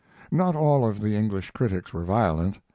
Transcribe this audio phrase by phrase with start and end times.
[0.31, 2.57] Not all of the English critics were violent.